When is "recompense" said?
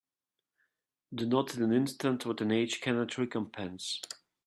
3.19-4.01